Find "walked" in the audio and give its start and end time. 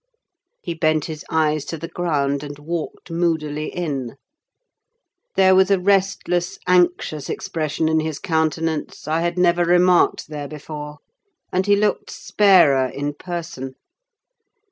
2.57-3.11